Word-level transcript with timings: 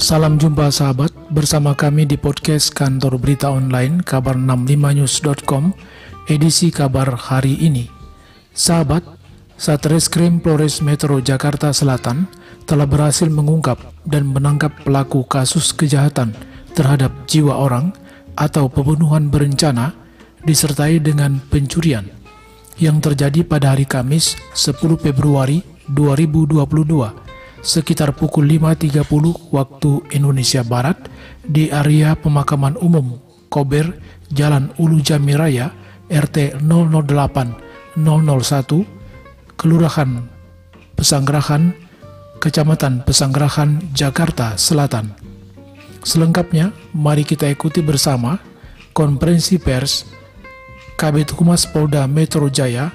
Salam 0.00 0.40
jumpa 0.40 0.72
sahabat, 0.72 1.12
bersama 1.28 1.76
kami 1.76 2.08
di 2.08 2.16
podcast 2.16 2.72
kantor 2.72 3.20
berita 3.20 3.52
online 3.52 4.00
kabar65news.com 4.00 5.76
edisi 6.24 6.72
kabar 6.72 7.12
hari 7.12 7.60
ini. 7.60 7.84
Sahabat, 8.56 9.04
Satreskrim 9.60 10.40
Polres 10.40 10.80
Metro 10.80 11.20
Jakarta 11.20 11.76
Selatan 11.76 12.32
telah 12.64 12.88
berhasil 12.88 13.28
mengungkap 13.28 13.76
dan 14.08 14.32
menangkap 14.32 14.72
pelaku 14.88 15.20
kasus 15.28 15.76
kejahatan 15.76 16.32
terhadap 16.72 17.12
jiwa 17.28 17.60
orang 17.60 17.92
atau 18.40 18.72
pembunuhan 18.72 19.28
berencana 19.28 19.92
disertai 20.48 20.96
dengan 21.04 21.44
pencurian 21.52 22.08
yang 22.80 23.04
terjadi 23.04 23.44
pada 23.44 23.76
hari 23.76 23.84
Kamis 23.84 24.32
10 24.56 24.80
Februari 24.96 25.60
2022 25.92 27.29
sekitar 27.60 28.16
pukul 28.16 28.48
5.30 28.48 29.52
waktu 29.52 29.92
Indonesia 30.16 30.64
Barat 30.64 30.96
di 31.44 31.68
area 31.68 32.16
pemakaman 32.16 32.76
umum 32.80 33.20
Kober, 33.50 33.98
Jalan 34.30 34.70
Ulu 34.78 35.02
Jami 35.02 35.34
Raya, 35.34 35.74
RT 36.06 36.62
008 36.62 37.98
001, 37.98 39.58
Kelurahan 39.58 40.10
Pesanggerahan, 40.94 41.74
Kecamatan 42.38 43.02
Pesanggerahan, 43.02 43.82
Jakarta 43.90 44.54
Selatan. 44.54 45.12
Selengkapnya, 46.00 46.72
mari 46.96 47.26
kita 47.26 47.50
ikuti 47.50 47.84
bersama 47.84 48.40
konferensi 48.96 49.60
pers 49.60 50.08
Kabit 50.96 51.32
Humas 51.36 51.64
Polda 51.68 52.04
Metro 52.08 52.48
Jaya, 52.48 52.92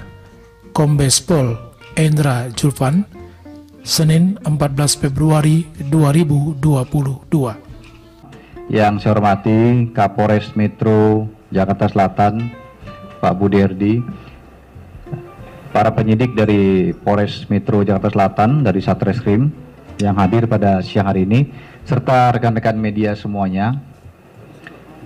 Kombes 0.70 1.18
Pol 1.22 1.54
Endra 1.98 2.50
Julvan, 2.54 3.06
Senin 3.86 4.34
14 4.42 4.98
Februari 4.98 5.62
2022. 5.78 6.58
Yang 8.66 8.94
saya 8.98 9.14
hormati 9.14 9.86
Kapolres 9.94 10.58
Metro 10.58 11.30
Jakarta 11.54 11.86
Selatan, 11.86 12.50
Pak 13.22 13.34
Budi 13.38 13.62
Erdi, 13.62 14.02
para 15.70 15.94
penyidik 15.94 16.34
dari 16.34 16.90
Polres 16.98 17.46
Metro 17.46 17.86
Jakarta 17.86 18.10
Selatan 18.10 18.66
dari 18.66 18.82
Satreskrim 18.82 19.54
yang 20.02 20.18
hadir 20.18 20.50
pada 20.50 20.82
siang 20.82 21.06
hari 21.06 21.22
ini, 21.22 21.54
serta 21.86 22.34
rekan-rekan 22.34 22.74
media 22.74 23.14
semuanya. 23.14 23.78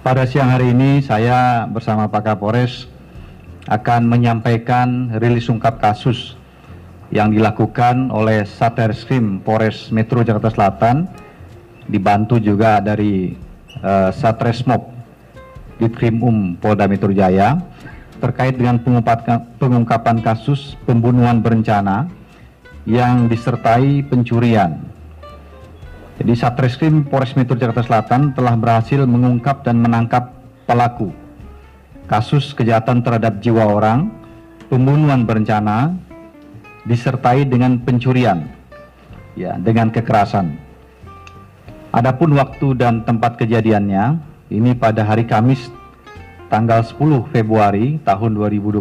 Pada 0.01 0.25
siang 0.25 0.49
hari 0.49 0.73
ini 0.73 1.05
saya 1.05 1.69
bersama 1.69 2.09
Pak 2.09 2.33
Kapolres 2.33 2.89
akan 3.69 4.09
menyampaikan 4.09 5.13
rilis 5.21 5.53
ungkap 5.53 5.85
kasus 5.85 6.40
yang 7.11 7.35
dilakukan 7.35 8.11
oleh 8.15 8.47
Satreskrim 8.47 9.43
Polres 9.43 9.91
Metro 9.91 10.23
Jakarta 10.23 10.51
Selatan 10.51 11.11
dibantu 11.91 12.39
juga 12.39 12.79
dari 12.79 13.35
uh, 13.83 14.15
Satresmob 14.15 14.87
Ditkrim 15.83 16.23
Um 16.23 16.55
Polda 16.55 16.87
Metro 16.87 17.11
Jaya 17.11 17.59
terkait 18.23 18.55
dengan 18.55 18.79
pengungkapan 19.57 20.21
kasus 20.21 20.77
pembunuhan 20.85 21.41
berencana 21.41 22.07
yang 22.85 23.27
disertai 23.27 24.05
pencurian. 24.05 24.77
Jadi 26.21 26.33
Satreskrim 26.37 27.09
Polres 27.09 27.33
Metro 27.33 27.57
Jakarta 27.57 27.81
Selatan 27.81 28.37
telah 28.37 28.55
berhasil 28.61 29.09
mengungkap 29.09 29.65
dan 29.65 29.81
menangkap 29.81 30.37
pelaku 30.69 31.17
kasus 32.11 32.51
kejahatan 32.53 33.07
terhadap 33.07 33.39
jiwa 33.39 33.71
orang, 33.71 34.11
pembunuhan 34.67 35.23
berencana, 35.23 35.95
disertai 36.89 37.45
dengan 37.45 37.81
pencurian, 37.81 38.49
ya, 39.37 39.57
dengan 39.61 39.93
kekerasan. 39.93 40.57
Adapun 41.91 42.39
waktu 42.39 42.79
dan 42.79 43.03
tempat 43.03 43.35
kejadiannya, 43.37 44.23
ini 44.55 44.79
pada 44.79 45.03
hari 45.03 45.27
Kamis 45.27 45.69
tanggal 46.47 46.87
10 46.87 47.27
Februari 47.35 47.99
tahun 48.07 48.39
2022, 48.39 48.81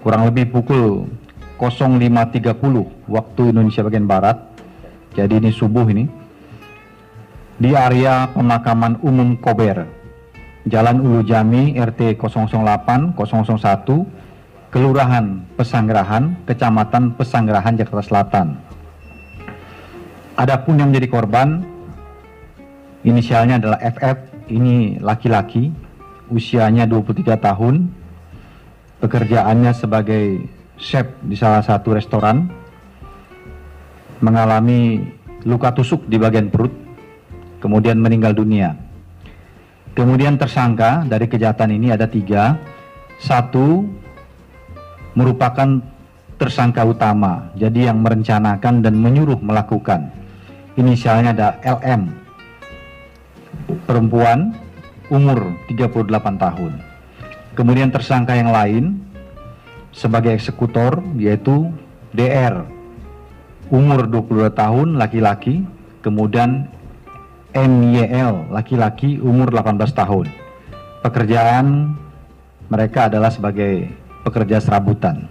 kurang 0.00 0.22
lebih 0.30 0.54
pukul 0.54 1.10
05.30 1.58 3.10
waktu 3.10 3.42
Indonesia 3.50 3.82
bagian 3.82 4.06
Barat, 4.06 4.38
jadi 5.14 5.38
ini 5.38 5.50
subuh 5.54 5.86
ini, 5.90 6.06
di 7.54 7.70
area 7.70 8.30
pemakaman 8.34 8.98
umum 9.02 9.38
Kober, 9.38 9.86
Jalan 10.64 10.98
Ulu 10.98 11.22
Jami 11.22 11.76
RT 11.76 12.16
008 12.18 13.12
001 13.14 14.23
Kelurahan 14.74 15.38
Pesanggerahan, 15.54 16.34
Kecamatan 16.50 17.14
Pesanggerahan, 17.14 17.78
Jakarta 17.78 18.02
Selatan. 18.10 18.58
Adapun 20.34 20.82
yang 20.82 20.90
menjadi 20.90 21.14
korban, 21.14 21.62
inisialnya 23.06 23.62
adalah 23.62 23.78
FF, 23.78 24.50
ini 24.50 24.98
laki-laki, 24.98 25.70
usianya 26.26 26.90
23 26.90 27.38
tahun, 27.38 27.86
pekerjaannya 28.98 29.70
sebagai 29.78 30.42
chef 30.74 31.06
di 31.22 31.38
salah 31.38 31.62
satu 31.62 31.94
restoran, 31.94 32.50
mengalami 34.18 35.06
luka 35.46 35.70
tusuk 35.70 36.02
di 36.10 36.18
bagian 36.18 36.50
perut, 36.50 36.74
kemudian 37.62 38.02
meninggal 38.02 38.34
dunia. 38.34 38.74
Kemudian 39.94 40.34
tersangka 40.34 41.06
dari 41.06 41.30
kejahatan 41.30 41.78
ini 41.78 41.94
ada 41.94 42.10
tiga, 42.10 42.58
satu 43.22 44.02
merupakan 45.14 45.80
tersangka 46.36 46.82
utama, 46.82 47.50
jadi 47.54 47.90
yang 47.90 48.02
merencanakan 48.02 48.82
dan 48.82 48.94
menyuruh 48.98 49.38
melakukan. 49.38 50.10
Inisialnya 50.74 51.30
ada 51.30 51.48
LM, 51.62 52.10
perempuan, 53.86 54.52
umur 55.08 55.54
38 55.70 56.10
tahun. 56.34 56.72
Kemudian 57.54 57.94
tersangka 57.94 58.34
yang 58.34 58.50
lain 58.50 58.98
sebagai 59.94 60.34
eksekutor 60.34 60.98
yaitu 61.14 61.70
DR, 62.10 62.66
umur 63.70 64.10
22 64.10 64.50
tahun, 64.50 64.98
laki-laki, 64.98 65.62
kemudian 66.02 66.66
MYL, 67.54 68.50
laki-laki, 68.50 69.22
umur 69.22 69.54
18 69.54 69.94
tahun. 69.94 70.26
Pekerjaan 71.06 71.94
mereka 72.66 73.06
adalah 73.06 73.30
sebagai 73.30 73.86
pekerja 74.24 74.58
serabutan. 74.58 75.28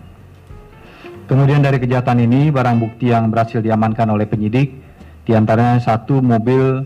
Kemudian 1.25 1.65
dari 1.65 1.81
kejahatan 1.81 2.21
ini 2.21 2.53
barang 2.53 2.77
bukti 2.77 3.09
yang 3.09 3.33
berhasil 3.33 3.63
diamankan 3.63 4.05
oleh 4.13 4.29
penyidik 4.29 4.75
di 5.25 5.31
antaranya 5.33 5.81
satu 5.81 6.21
mobil 6.21 6.85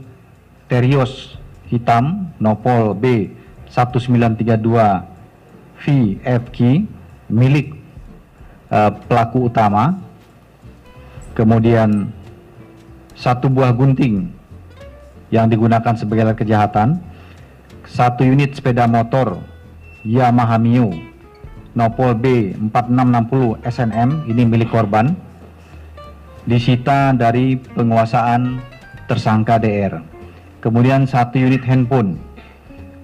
Terios 0.72 1.36
hitam 1.68 2.32
Nopol 2.40 2.96
B 2.96 3.34
1932 3.68 4.56
VFQ 5.84 6.58
milik 7.28 7.76
uh, 8.70 8.92
pelaku 9.10 9.50
utama. 9.50 9.98
Kemudian 11.34 12.10
satu 13.14 13.46
buah 13.50 13.70
gunting 13.70 14.30
yang 15.30 15.46
digunakan 15.50 15.94
sebagai 15.94 16.34
kejahatan, 16.34 16.98
satu 17.86 18.26
unit 18.26 18.58
sepeda 18.58 18.90
motor 18.90 19.42
Yamaha 20.02 20.58
Mio 20.58 21.07
Nopol 21.78 22.18
B 22.18 22.58
4660 22.58 23.62
SNM 23.62 24.10
ini 24.26 24.44
milik 24.50 24.74
korban 24.74 25.14
disita 26.50 27.14
dari 27.14 27.54
penguasaan 27.54 28.58
tersangka 29.06 29.62
DR. 29.62 30.02
Kemudian 30.58 31.06
satu 31.06 31.38
unit 31.38 31.62
handphone. 31.70 32.18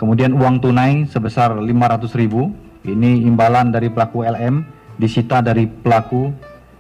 Kemudian 0.02 0.34
uang 0.34 0.58
tunai 0.58 1.06
sebesar 1.06 1.54
500.000 1.54 2.90
ini 2.90 3.24
imbalan 3.30 3.70
dari 3.70 3.94
pelaku 3.94 4.26
LM 4.26 4.66
disita 4.98 5.46
dari 5.46 5.70
pelaku 5.70 6.34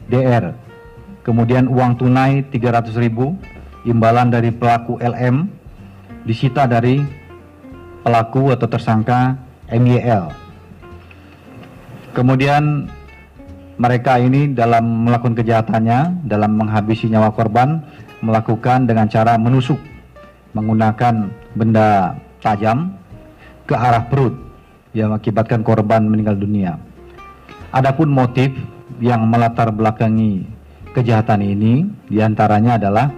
DR. 0.09 0.49
Kemudian 1.21 1.69
uang 1.69 2.01
tunai 2.01 2.41
300.000 2.49 3.85
imbalan 3.85 4.33
dari 4.33 4.49
pelaku 4.49 4.97
LM 4.97 5.45
disita 6.25 6.65
dari 6.65 6.99
pelaku 8.01 8.49
atau 8.49 8.67
tersangka 8.67 9.37
MYL. 9.69 10.42
Kemudian 12.13 12.85
mereka 13.81 14.21
ini 14.21 14.53
dalam 14.53 15.09
melakukan 15.09 15.33
kejahatannya, 15.33 16.29
dalam 16.29 16.53
menghabisi 16.61 17.09
nyawa 17.09 17.33
korban, 17.33 17.81
melakukan 18.21 18.85
dengan 18.85 19.09
cara 19.09 19.35
menusuk 19.35 19.81
menggunakan 20.53 21.33
benda 21.57 22.13
tajam 22.39 22.93
ke 23.65 23.73
arah 23.73 24.05
perut 24.07 24.37
yang 24.93 25.09
mengakibatkan 25.09 25.65
korban 25.65 26.05
meninggal 26.05 26.37
dunia. 26.37 26.77
Adapun 27.73 28.13
motif 28.13 28.53
yang 29.01 29.25
melatar 29.25 29.73
belakangi 29.73 30.45
kejahatan 30.93 31.41
ini 31.41 31.89
di 32.05 32.21
antaranya 32.21 32.77
adalah 32.77 33.09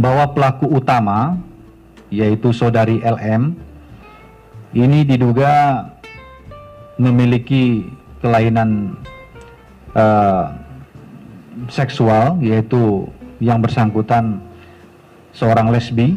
bahwa 0.00 0.32
pelaku 0.32 0.72
utama 0.72 1.36
yaitu 2.08 2.56
saudari 2.56 3.04
LM 3.04 3.52
ini 4.72 5.04
diduga 5.04 5.84
memiliki 7.00 7.88
kelainan 8.20 8.96
uh, 9.96 10.52
seksual 11.68 12.40
yaitu 12.40 13.08
yang 13.42 13.58
bersangkutan 13.58 14.38
seorang 15.34 15.72
lesbi, 15.72 16.14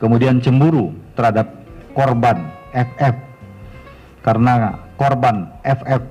kemudian 0.00 0.42
cemburu 0.42 0.92
terhadap 1.14 1.52
korban 1.96 2.50
FF 2.74 3.16
karena 4.26 4.76
korban 4.98 5.48
FF 5.62 6.02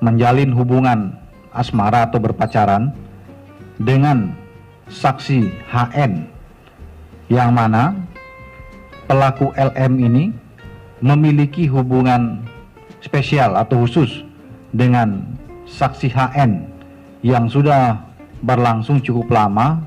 menjalin 0.00 0.50
hubungan 0.56 1.14
asmara 1.52 2.08
atau 2.08 2.18
berpacaran 2.20 2.92
dengan 3.76 4.32
saksi 4.88 5.46
HN 5.68 6.26
yang 7.28 7.50
mana 7.52 7.92
pelaku 9.10 9.50
LM 9.54 9.92
ini 10.00 10.24
memiliki 11.02 11.68
hubungan 11.68 12.46
spesial 13.06 13.54
atau 13.54 13.86
khusus 13.86 14.26
dengan 14.74 15.22
saksi 15.70 16.10
HN 16.10 16.66
yang 17.22 17.46
sudah 17.46 18.02
berlangsung 18.42 18.98
cukup 18.98 19.30
lama 19.30 19.78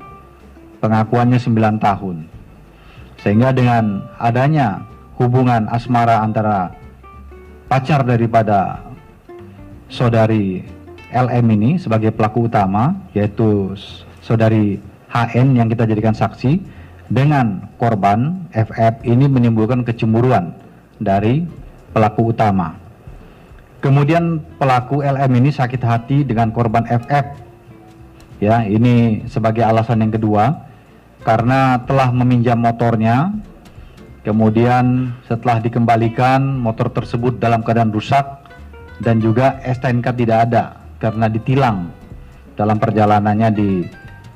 pengakuannya 0.80 1.36
9 1.36 1.76
tahun 1.76 2.24
sehingga 3.20 3.52
dengan 3.52 4.08
adanya 4.16 4.80
hubungan 5.20 5.68
asmara 5.68 6.24
antara 6.24 6.72
pacar 7.68 8.00
daripada 8.08 8.80
saudari 9.92 10.64
LM 11.12 11.46
ini 11.60 11.70
sebagai 11.76 12.16
pelaku 12.16 12.48
utama 12.48 12.96
yaitu 13.12 13.76
saudari 14.24 14.80
HN 15.12 15.60
yang 15.60 15.68
kita 15.68 15.84
jadikan 15.84 16.16
saksi 16.16 16.62
dengan 17.10 17.66
korban 17.76 18.46
FF 18.54 19.02
ini 19.02 19.26
menimbulkan 19.26 19.82
kecemburuan 19.82 20.54
dari 21.02 21.42
pelaku 21.90 22.30
utama. 22.30 22.78
Kemudian 23.80 24.44
pelaku 24.60 25.00
LM 25.00 25.40
ini 25.40 25.48
sakit 25.48 25.80
hati 25.80 26.20
dengan 26.20 26.52
korban 26.52 26.84
FF. 26.84 27.48
Ya, 28.36 28.64
ini 28.64 29.24
sebagai 29.24 29.64
alasan 29.64 30.04
yang 30.04 30.12
kedua 30.12 30.68
karena 31.24 31.80
telah 31.88 32.12
meminjam 32.12 32.60
motornya. 32.60 33.32
Kemudian 34.20 35.16
setelah 35.24 35.64
dikembalikan 35.64 36.44
motor 36.60 36.92
tersebut 36.92 37.40
dalam 37.40 37.64
keadaan 37.64 37.88
rusak 37.88 38.44
dan 39.00 39.16
juga 39.16 39.56
STNK 39.64 40.12
tidak 40.12 40.38
ada 40.52 40.76
karena 41.00 41.32
ditilang 41.32 41.88
dalam 42.60 42.76
perjalanannya 42.76 43.48
di 43.48 43.70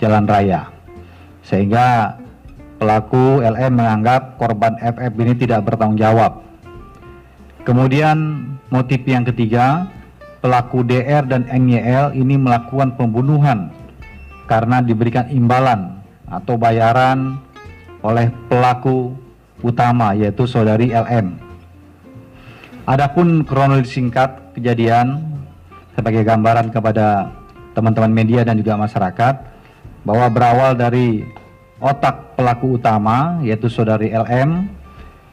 jalan 0.00 0.24
raya. 0.24 0.72
Sehingga 1.44 2.16
pelaku 2.80 3.44
LM 3.44 3.76
menganggap 3.76 4.40
korban 4.40 4.80
FF 4.80 5.12
ini 5.20 5.36
tidak 5.36 5.68
bertanggung 5.68 6.00
jawab 6.00 6.43
Kemudian 7.64 8.44
motif 8.68 9.00
yang 9.08 9.24
ketiga, 9.24 9.88
pelaku 10.44 10.84
DR 10.84 11.24
dan 11.24 11.48
NYL 11.48 12.12
ini 12.12 12.36
melakukan 12.36 12.92
pembunuhan 13.00 13.72
karena 14.44 14.84
diberikan 14.84 15.24
imbalan 15.32 15.96
atau 16.28 16.60
bayaran 16.60 17.40
oleh 18.04 18.28
pelaku 18.52 19.16
utama 19.64 20.12
yaitu 20.12 20.44
saudari 20.44 20.92
LM. 20.92 21.40
Adapun 22.84 23.48
kronologi 23.48 23.96
singkat 23.96 24.52
kejadian 24.52 25.24
sebagai 25.96 26.20
gambaran 26.20 26.68
kepada 26.68 27.32
teman-teman 27.72 28.12
media 28.12 28.44
dan 28.44 28.60
juga 28.60 28.76
masyarakat 28.76 29.34
bahwa 30.04 30.26
berawal 30.28 30.76
dari 30.76 31.24
otak 31.80 32.36
pelaku 32.36 32.76
utama 32.76 33.40
yaitu 33.40 33.72
saudari 33.72 34.12
LM 34.12 34.68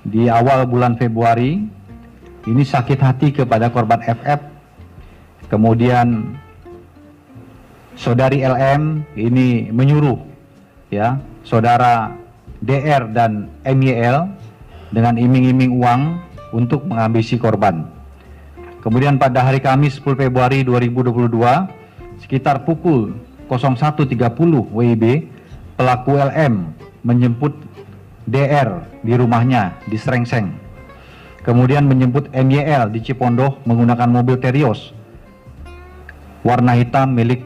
di 0.08 0.32
awal 0.32 0.64
bulan 0.64 0.96
Februari 0.96 1.81
ini 2.48 2.64
sakit 2.66 3.00
hati 3.02 3.28
kepada 3.36 3.70
korban 3.70 4.02
FF 4.02 4.40
kemudian 5.52 6.38
saudari 8.00 8.42
LM 8.42 9.06
ini 9.20 9.70
menyuruh 9.70 10.18
ya 10.90 11.20
saudara 11.46 12.16
DR 12.62 13.10
dan 13.10 13.50
MYL 13.66 14.30
dengan 14.94 15.18
iming-iming 15.18 15.74
uang 15.82 16.02
untuk 16.54 16.86
menghabisi 16.86 17.42
korban. 17.42 17.90
Kemudian 18.86 19.18
pada 19.18 19.42
hari 19.42 19.58
Kamis 19.64 19.98
10 19.98 20.30
Februari 20.30 20.62
2022 20.62 21.32
sekitar 22.22 22.62
pukul 22.68 23.18
01.30 23.50 24.14
WIB 24.70 25.04
pelaku 25.74 26.22
LM 26.22 26.70
menjemput 27.02 27.58
DR 28.30 28.86
di 29.02 29.14
rumahnya 29.18 29.74
di 29.90 29.98
Srengseng 29.98 30.61
kemudian 31.42 31.90
menjemput 31.90 32.30
MYL 32.34 32.94
di 32.94 33.00
Cipondoh 33.02 33.62
menggunakan 33.66 34.10
mobil 34.10 34.38
Terios 34.38 34.94
warna 36.42 36.74
hitam 36.78 37.14
milik 37.14 37.46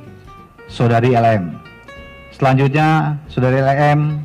saudari 0.71 1.15
LM. 1.15 1.55
Selanjutnya, 2.35 3.15
saudari 3.31 3.63
LM, 3.63 4.19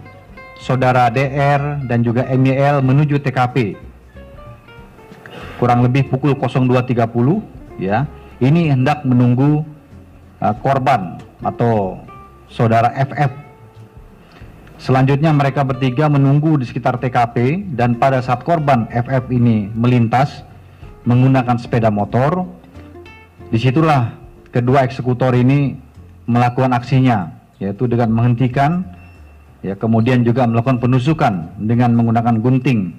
saudara 0.59 1.11
DR, 1.11 1.79
dan 1.87 2.03
juga 2.03 2.27
MYL 2.27 2.83
menuju 2.83 3.23
TKP. 3.23 3.79
Kurang 5.63 5.87
lebih 5.87 6.11
pukul 6.11 6.35
02.30, 6.35 7.07
ya. 7.79 8.09
Ini 8.41 8.73
hendak 8.73 9.05
menunggu 9.05 9.63
uh, 10.41 10.55
korban 10.65 11.21
atau 11.45 12.01
saudara 12.49 12.89
FF 12.97 13.40
Selanjutnya 14.81 15.29
mereka 15.37 15.61
bertiga 15.61 16.09
menunggu 16.09 16.57
di 16.57 16.65
sekitar 16.65 16.97
TKP 16.97 17.69
dan 17.77 18.01
pada 18.01 18.25
saat 18.25 18.41
korban 18.41 18.89
FF 18.89 19.29
ini 19.29 19.69
melintas 19.77 20.41
menggunakan 21.05 21.61
sepeda 21.61 21.93
motor, 21.93 22.49
di 23.53 23.61
situlah 23.61 24.17
kedua 24.49 24.89
eksekutor 24.89 25.37
ini 25.37 25.77
melakukan 26.25 26.73
aksinya, 26.73 27.29
yaitu 27.61 27.85
dengan 27.93 28.09
menghentikan, 28.09 28.81
ya 29.61 29.77
kemudian 29.77 30.25
juga 30.25 30.49
melakukan 30.49 30.81
penusukan 30.81 31.53
dengan 31.61 31.93
menggunakan 31.93 32.41
gunting 32.41 32.97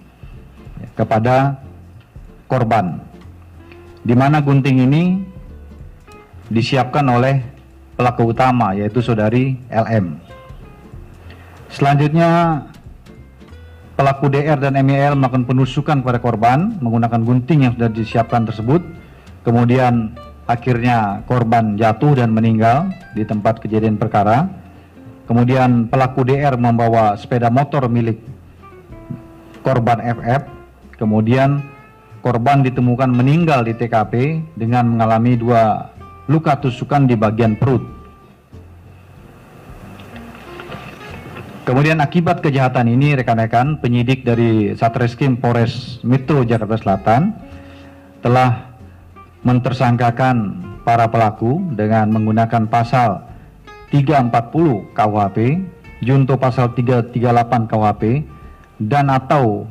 ya, 0.86 0.90
kepada 1.02 1.58
korban. 2.46 3.02
Di 4.06 4.14
mana 4.14 4.38
gunting 4.38 4.86
ini 4.86 5.18
disiapkan 6.54 7.10
oleh 7.10 7.42
pelaku 7.98 8.38
utama 8.38 8.78
yaitu 8.78 9.02
saudari 9.02 9.58
LM. 9.74 10.31
Selanjutnya 11.72 12.62
pelaku 13.96 14.28
DR 14.28 14.60
dan 14.60 14.76
MEL 14.84 15.16
melakukan 15.16 15.48
penusukan 15.48 16.04
pada 16.04 16.20
korban 16.20 16.76
menggunakan 16.84 17.24
gunting 17.24 17.64
yang 17.64 17.74
sudah 17.80 17.88
disiapkan 17.88 18.44
tersebut. 18.44 18.84
Kemudian 19.48 20.12
akhirnya 20.52 21.24
korban 21.26 21.80
jatuh 21.80 22.20
dan 22.20 22.36
meninggal 22.36 22.92
di 23.16 23.24
tempat 23.24 23.64
kejadian 23.64 23.96
perkara. 23.96 24.52
Kemudian 25.32 25.88
pelaku 25.88 26.28
DR 26.28 26.60
membawa 26.60 27.16
sepeda 27.16 27.48
motor 27.48 27.88
milik 27.88 28.20
korban 29.64 30.04
FF. 30.04 30.44
Kemudian 31.00 31.64
korban 32.20 32.68
ditemukan 32.68 33.10
meninggal 33.10 33.64
di 33.64 33.74
TKP 33.80 34.44
dengan 34.60 34.92
mengalami 34.92 35.40
dua 35.40 35.88
luka 36.28 36.60
tusukan 36.60 37.08
di 37.08 37.16
bagian 37.16 37.56
perut. 37.56 38.01
Kemudian 41.62 42.02
akibat 42.02 42.42
kejahatan 42.42 42.90
ini 42.90 43.14
rekan-rekan 43.14 43.78
penyidik 43.78 44.26
dari 44.26 44.74
Satreskrim 44.74 45.38
Polres 45.38 46.02
Metro 46.02 46.42
Jakarta 46.42 46.74
Selatan 46.74 47.38
telah 48.26 48.74
mentersangkakan 49.46 50.58
para 50.82 51.06
pelaku 51.06 51.62
dengan 51.78 52.10
menggunakan 52.10 52.66
pasal 52.66 53.22
340 53.94 54.90
KUHP, 54.90 55.38
junto 56.02 56.34
pasal 56.42 56.74
338 56.74 57.70
KUHP 57.70 58.26
dan 58.82 59.14
atau 59.14 59.70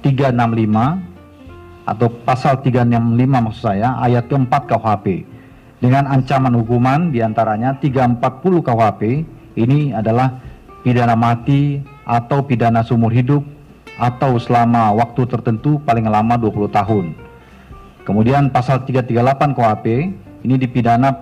365 0.00 1.92
atau 1.92 2.08
pasal 2.24 2.64
365 2.64 3.28
maksud 3.28 3.62
saya 3.68 4.00
ayat 4.00 4.32
keempat 4.32 4.64
KUHP 4.64 5.28
dengan 5.84 6.08
ancaman 6.08 6.56
hukuman 6.56 7.12
di 7.12 7.20
antaranya 7.20 7.76
340 7.76 8.64
KUHP 8.64 9.02
ini 9.60 9.92
adalah 9.92 10.49
pidana 10.80 11.14
mati 11.16 11.80
atau 12.04 12.44
pidana 12.44 12.82
seumur 12.82 13.12
hidup 13.12 13.44
atau 14.00 14.40
selama 14.40 14.96
waktu 14.96 15.28
tertentu 15.28 15.76
paling 15.84 16.08
lama 16.08 16.40
20 16.40 16.72
tahun. 16.72 17.06
Kemudian 18.08 18.48
pasal 18.48 18.82
338 18.88 19.52
KUHP 19.52 19.86
ini 20.42 20.54
dipidana 20.56 21.12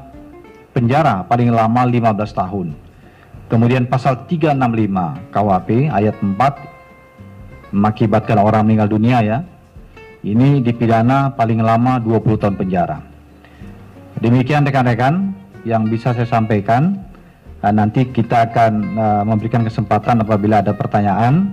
penjara 0.70 1.26
paling 1.26 1.50
lama 1.50 1.82
15 1.82 2.14
tahun. 2.30 2.70
Kemudian 3.48 3.90
pasal 3.90 4.28
365 4.30 5.34
KUHP 5.34 5.90
ayat 5.90 6.14
4 6.20 7.74
mengakibatkan 7.74 8.38
orang 8.38 8.62
meninggal 8.64 8.88
dunia 8.92 9.18
ya. 9.24 9.38
Ini 10.22 10.62
dipidana 10.62 11.34
paling 11.34 11.62
lama 11.62 11.98
20 12.02 12.42
tahun 12.42 12.54
penjara. 12.58 12.98
Demikian 14.18 14.66
rekan-rekan 14.66 15.34
yang 15.62 15.86
bisa 15.86 16.10
saya 16.14 16.26
sampaikan. 16.26 17.07
Uh, 17.58 17.74
nanti 17.74 18.06
kita 18.06 18.46
akan 18.50 18.72
uh, 18.94 19.22
memberikan 19.26 19.66
kesempatan 19.66 20.22
apabila 20.22 20.62
ada 20.62 20.70
pertanyaan, 20.78 21.50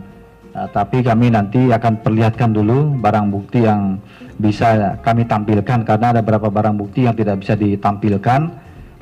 uh, 0.53 0.69
tapi 0.69 1.01
kami 1.01 1.33
nanti 1.33 1.73
akan 1.73 2.05
perlihatkan 2.05 2.53
dulu 2.53 2.93
barang 3.01 3.33
bukti 3.33 3.65
yang 3.65 3.97
bisa 4.37 5.01
kami 5.01 5.25
tampilkan 5.25 5.81
karena 5.81 6.13
ada 6.13 6.21
beberapa 6.21 6.53
barang 6.53 6.77
bukti 6.77 7.09
yang 7.09 7.17
tidak 7.17 7.41
bisa 7.41 7.57
ditampilkan 7.57 8.53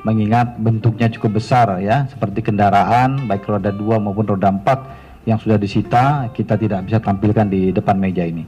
mengingat 0.04 0.56
bentuknya 0.56 1.12
cukup 1.12 1.40
besar 1.40 1.76
ya, 1.84 2.08
seperti 2.08 2.40
kendaraan 2.40 3.28
baik 3.28 3.44
roda 3.48 3.68
2 3.68 4.00
maupun 4.00 4.24
roda 4.24 4.48
4 4.48 5.28
yang 5.28 5.40
sudah 5.40 5.56
disita 5.60 6.28
kita 6.32 6.56
tidak 6.56 6.88
bisa 6.88 7.00
tampilkan 7.00 7.48
di 7.48 7.72
depan 7.72 7.96
meja 7.96 8.24
ini. 8.24 8.44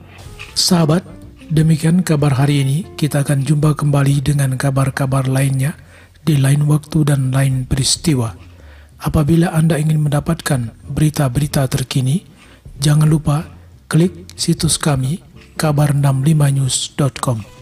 Sahabat, 0.56 1.04
demikian 1.52 2.00
kabar 2.04 2.36
hari 2.36 2.64
ini. 2.64 2.78
Kita 2.96 3.20
akan 3.24 3.44
jumpa 3.44 3.76
kembali 3.76 4.24
dengan 4.24 4.56
kabar-kabar 4.56 5.28
lainnya 5.28 5.76
di 6.26 6.42
lain 6.42 6.66
waktu 6.66 7.06
dan 7.06 7.30
lain 7.30 7.70
peristiwa. 7.70 8.34
Apabila 8.98 9.54
Anda 9.54 9.78
ingin 9.78 10.02
mendapatkan 10.02 10.74
berita-berita 10.90 11.70
terkini, 11.70 12.26
jangan 12.82 13.06
lupa 13.06 13.46
klik 13.86 14.26
situs 14.34 14.74
kami 14.76 15.22
kabar65news.com. 15.54 17.55